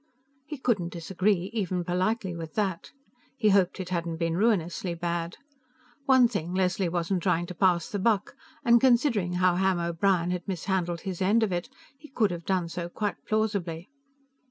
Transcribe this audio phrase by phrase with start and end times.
[0.47, 2.89] He couldn't disagree, even politely, with that.
[3.37, 5.37] He hoped it hadn't been ruinously bad.
[6.07, 8.33] One thing, Leslie wasn't trying to pass the buck,
[8.65, 11.69] and considering how Ham O'Brien had mishandled his end of it,
[11.99, 13.91] he could have done so quite plausibly.